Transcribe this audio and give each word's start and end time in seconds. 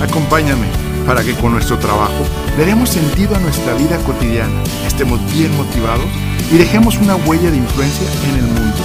Acompáñame 0.00 0.66
para 1.06 1.22
que 1.22 1.34
con 1.34 1.52
nuestro 1.52 1.78
trabajo 1.78 2.24
le 2.56 2.64
demos 2.64 2.88
sentido 2.88 3.36
a 3.36 3.38
nuestra 3.38 3.74
vida 3.74 3.98
cotidiana, 3.98 4.62
estemos 4.86 5.20
bien 5.32 5.54
motivados 5.56 6.06
y 6.50 6.56
dejemos 6.56 6.96
una 6.98 7.16
huella 7.16 7.50
de 7.50 7.58
influencia 7.58 8.08
en 8.28 8.36
el 8.36 8.44
mundo. 8.44 8.76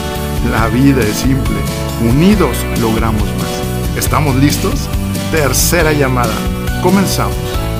La 0.52 0.68
vida 0.68 1.02
es 1.02 1.16
simple, 1.18 1.56
unidos 2.02 2.58
logramos 2.82 3.24
más. 3.24 3.98
¿Estamos 3.98 4.36
listos? 4.36 4.90
Tercera 5.32 5.94
llamada. 5.94 6.34
Comenzamos. 6.84 7.38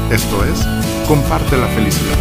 Esto 0.10 0.44
es, 0.46 0.66
comparte 1.08 1.58
la 1.58 1.68
felicidad. 1.68 2.18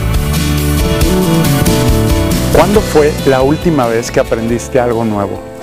¿Cuándo 2.53 2.81
fue 2.81 3.13
la 3.27 3.43
última 3.43 3.87
vez 3.87 4.11
que 4.11 4.21
aprendiste 4.21 4.81
algo 4.81 5.05
nuevo? 5.05 5.54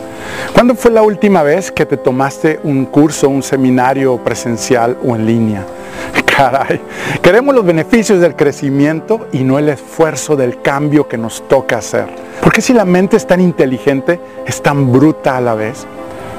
¿Cuándo 0.53 0.75
fue 0.75 0.91
la 0.91 1.01
última 1.01 1.43
vez 1.43 1.71
que 1.71 1.85
te 1.85 1.97
tomaste 1.97 2.59
un 2.63 2.85
curso, 2.85 3.29
un 3.29 3.41
seminario 3.41 4.17
presencial 4.17 4.97
o 5.03 5.15
en 5.15 5.25
línea? 5.25 5.65
Caray, 6.25 6.81
queremos 7.21 7.55
los 7.55 7.65
beneficios 7.65 8.19
del 8.19 8.35
crecimiento 8.35 9.27
y 9.31 9.43
no 9.43 9.57
el 9.57 9.69
esfuerzo 9.69 10.35
del 10.35 10.61
cambio 10.61 11.07
que 11.07 11.17
nos 11.17 11.47
toca 11.47 11.77
hacer. 11.77 12.07
¿Por 12.41 12.51
qué 12.51 12.61
si 12.61 12.73
la 12.73 12.85
mente 12.85 13.17
es 13.17 13.25
tan 13.25 13.39
inteligente, 13.39 14.19
es 14.45 14.61
tan 14.61 14.91
bruta 14.91 15.37
a 15.37 15.41
la 15.41 15.55
vez? 15.55 15.85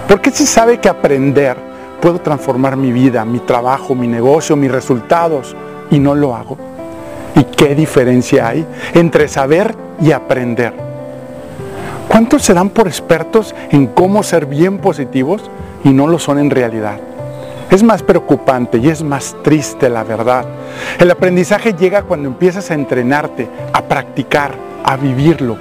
¿Por 0.09 0.21
qué 0.21 0.31
si 0.31 0.47
sabe 0.47 0.79
que 0.79 0.89
aprender 0.89 1.57
puedo 2.01 2.21
transformar 2.21 2.77
mi 2.77 2.93
vida, 2.93 3.25
mi 3.25 3.39
trabajo, 3.39 3.95
mi 3.95 4.09
negocio, 4.09 4.57
mis 4.57 4.71
resultados 4.71 5.57
y 5.91 5.99
no 5.99 6.15
lo 6.15 6.35
hago? 6.35 6.59
¿Y 7.35 7.45
qué 7.45 7.75
diferencia 7.75 8.49
hay 8.49 8.67
entre 8.95 9.27
saber 9.29 9.75
y 10.01 10.13
aprender? 10.13 10.92
¿Cuántos 12.13 12.43
se 12.43 12.53
dan 12.53 12.69
por 12.69 12.89
expertos 12.89 13.55
en 13.71 13.87
cómo 13.87 14.23
ser 14.23 14.45
bien 14.45 14.77
positivos 14.77 15.51
y 15.83 15.95
no 15.95 16.07
lo 16.09 16.19
son 16.19 16.39
en 16.39 16.51
realidad? 16.51 17.01
Es 17.71 17.83
más 17.83 18.03
preocupante 18.03 18.77
y 18.77 18.91
es 18.91 19.03
más 19.03 19.35
triste 19.43 19.89
la 19.89 20.05
verdad. 20.05 20.45
El 20.99 21.11
aprendizaje 21.11 21.73
llega 21.73 22.03
cuando 22.03 22.29
empiezas 22.29 22.71
a 22.71 22.75
entrenarte, 22.75 23.49
a 23.73 23.81
practicar, 23.81 24.53
a 24.85 24.99
vivirlo 24.99 25.57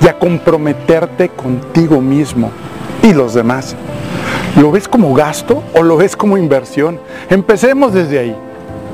y 0.00 0.08
a 0.08 0.18
comprometerte 0.18 1.28
contigo 1.28 2.00
mismo 2.00 2.50
y 3.00 3.12
los 3.12 3.34
demás. 3.34 3.76
¿Lo 4.60 4.72
ves 4.72 4.88
como 4.88 5.14
gasto 5.14 5.62
o 5.72 5.84
lo 5.84 5.96
ves 5.96 6.16
como 6.16 6.36
inversión? 6.36 6.98
Empecemos 7.30 7.94
desde 7.94 8.18
ahí. 8.18 8.36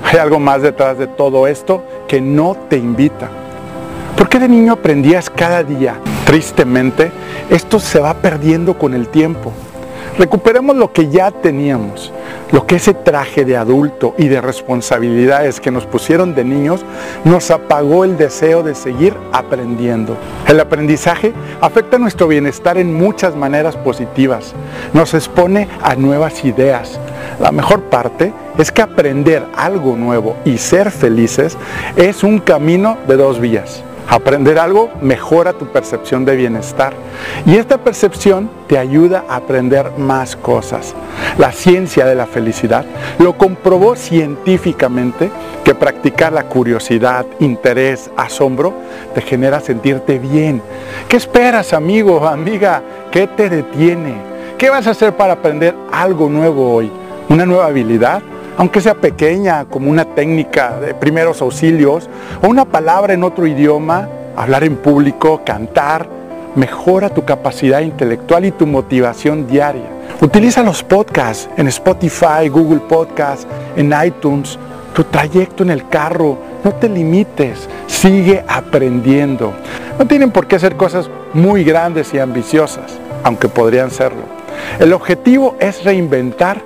Hay 0.05 0.19
algo 0.19 0.39
más 0.39 0.61
detrás 0.61 0.99
de 0.99 1.07
todo 1.07 1.47
esto 1.47 1.83
que 2.07 2.21
no 2.21 2.55
te 2.69 2.77
invita. 2.77 3.31
¿Por 4.15 4.29
qué 4.29 4.39
de 4.39 4.49
niño 4.49 4.75
aprendías 4.75 5.31
cada 5.31 5.63
día? 5.63 5.99
Tristemente, 6.29 7.11
esto 7.49 7.81
se 7.81 8.01
va 8.01 8.13
perdiendo 8.13 8.77
con 8.77 8.93
el 8.93 9.09
tiempo. 9.09 9.51
Recuperemos 10.19 10.77
lo 10.77 10.93
que 10.93 11.09
ya 11.09 11.31
teníamos, 11.31 12.13
lo 12.53 12.67
que 12.67 12.77
ese 12.77 12.93
traje 12.93 13.47
de 13.47 13.57
adulto 13.57 14.15
y 14.19 14.29
de 14.29 14.43
responsabilidades 14.43 15.59
que 15.59 15.71
nos 15.71 15.87
pusieron 15.87 16.35
de 16.35 16.45
niños 16.45 16.85
nos 17.25 17.51
apagó 17.51 18.05
el 18.05 18.19
deseo 18.19 18.63
de 18.63 18.75
seguir 18.75 19.15
aprendiendo. 19.33 20.19
El 20.47 20.61
aprendizaje 20.61 21.33
afecta 21.63 21.97
nuestro 21.97 22.29
bienestar 22.29 22.77
en 22.77 22.93
muchas 22.93 23.35
maneras 23.35 23.77
positivas, 23.77 24.53
nos 24.93 25.15
expone 25.15 25.67
a 25.83 25.95
nuevas 25.95 26.45
ideas. 26.45 27.01
La 27.41 27.53
mejor 27.53 27.85
parte 27.85 28.35
es 28.59 28.71
que 28.71 28.83
aprender 28.83 29.47
algo 29.57 29.97
nuevo 29.97 30.37
y 30.45 30.59
ser 30.59 30.91
felices 30.91 31.57
es 31.97 32.23
un 32.23 32.39
camino 32.39 32.99
de 33.09 33.17
dos 33.17 33.41
vías. 33.41 33.83
Aprender 34.11 34.59
algo 34.59 34.91
mejora 35.03 35.53
tu 35.53 35.67
percepción 35.67 36.25
de 36.25 36.35
bienestar 36.35 36.95
y 37.45 37.57
esta 37.57 37.77
percepción 37.77 38.49
te 38.67 38.79
ayuda 38.79 39.25
a 39.29 39.37
aprender 39.37 39.93
más 39.99 40.35
cosas. 40.35 40.95
La 41.37 41.53
ciencia 41.53 42.07
de 42.07 42.15
la 42.15 42.27
felicidad 42.27 42.87
lo 43.19 43.37
comprobó 43.37 43.97
científicamente 43.97 45.31
que 45.63 45.75
practicar 45.75 46.33
la 46.33 46.45
curiosidad, 46.45 47.27
interés, 47.39 48.11
asombro 48.17 48.73
te 49.15 49.21
genera 49.21 49.61
sentirte 49.61 50.19
bien. 50.19 50.63
¿Qué 51.07 51.19
esperas, 51.19 51.75
amigo 51.75 52.27
amiga? 52.27 52.83
¿Qué 53.11 53.27
te 53.27 53.51
detiene? 53.51 54.15
¿Qué 54.57 54.71
vas 54.71 54.87
a 54.87 54.93
hacer 54.93 55.15
para 55.17 55.35
aprender 55.35 55.75
algo 55.93 56.31
nuevo 56.31 56.73
hoy? 56.75 56.91
¿Una 57.29 57.45
nueva 57.45 57.67
habilidad? 57.67 58.23
Aunque 58.59 58.81
sea 58.81 58.97
pequeña, 58.97 59.67
como 59.67 59.89
una 59.89 60.05
técnica 60.05 60.79
de 60.81 60.93
primeros 60.93 61.41
auxilios, 61.41 62.11
o 62.43 62.49
una 62.49 62.65
palabra 62.65 63.15
en 63.15 63.23
otro 63.23 63.47
idioma, 63.47 64.09
hablar 64.37 64.65
en 64.65 64.77
público, 64.77 65.43
cantar, 65.47 66.09
mejora 66.57 67.09
tu 67.09 67.25
capacidad 67.25 67.81
intelectual 67.81 68.45
y 68.45 68.51
tu 68.51 68.67
motivación 68.67 69.47
diaria. 69.47 69.87
Utiliza 70.21 70.65
los 70.65 70.83
podcasts 70.83 71.49
en 71.57 71.69
Spotify, 71.69 72.49
Google 72.51 72.81
Podcasts, 72.81 73.47
en 73.77 73.95
iTunes, 74.05 74.59
tu 74.93 75.05
trayecto 75.05 75.63
en 75.63 75.71
el 75.71 75.89
carro. 75.89 76.37
No 76.65 76.73
te 76.75 76.89
limites, 76.89 77.69
sigue 77.87 78.45
aprendiendo. 78.49 79.53
No 80.01 80.07
tienen 80.09 80.33
por 80.33 80.49
qué 80.49 80.59
ser 80.59 80.77
cosas 80.77 81.09
muy 81.33 81.63
grandes 81.63 82.13
y 82.13 82.19
ambiciosas, 82.19 82.99
aunque 83.23 83.49
podrían 83.49 83.93
serlo. 83.93 84.23
El 84.81 84.93
objetivo 84.93 85.55
es 85.61 85.85
reinventar 85.85 86.61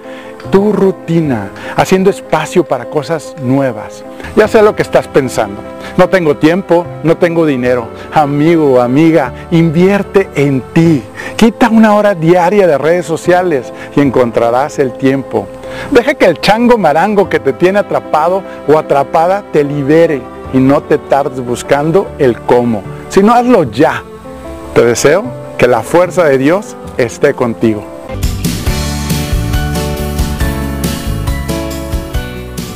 tu 0.50 0.72
rutina, 0.72 1.50
haciendo 1.76 2.10
espacio 2.10 2.64
para 2.64 2.86
cosas 2.86 3.34
nuevas. 3.42 4.04
Ya 4.36 4.48
sé 4.48 4.62
lo 4.62 4.74
que 4.74 4.82
estás 4.82 5.08
pensando. 5.08 5.60
No 5.96 6.08
tengo 6.08 6.36
tiempo, 6.36 6.86
no 7.02 7.16
tengo 7.16 7.44
dinero. 7.44 7.88
Amigo, 8.12 8.80
amiga, 8.80 9.32
invierte 9.50 10.28
en 10.34 10.62
ti. 10.72 11.02
Quita 11.36 11.68
una 11.68 11.94
hora 11.94 12.14
diaria 12.14 12.66
de 12.66 12.78
redes 12.78 13.06
sociales 13.06 13.72
y 13.94 14.00
encontrarás 14.00 14.78
el 14.78 14.92
tiempo. 14.92 15.46
Deja 15.90 16.14
que 16.14 16.26
el 16.26 16.40
chango 16.40 16.78
marango 16.78 17.28
que 17.28 17.40
te 17.40 17.52
tiene 17.52 17.78
atrapado 17.78 18.42
o 18.68 18.78
atrapada 18.78 19.44
te 19.52 19.64
libere 19.64 20.22
y 20.52 20.58
no 20.58 20.82
te 20.82 20.98
tardes 20.98 21.40
buscando 21.40 22.08
el 22.18 22.38
cómo, 22.40 22.82
sino 23.08 23.34
hazlo 23.34 23.64
ya. 23.64 24.02
Te 24.74 24.84
deseo 24.84 25.24
que 25.58 25.66
la 25.66 25.82
fuerza 25.82 26.24
de 26.24 26.38
Dios 26.38 26.76
esté 26.96 27.34
contigo. 27.34 27.84